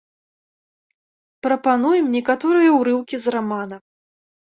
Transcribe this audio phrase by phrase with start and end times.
[1.47, 3.77] Прапануем некаторыя ўрыўкі з рамана.